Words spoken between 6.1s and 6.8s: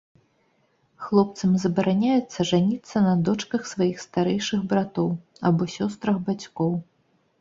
бацькоў.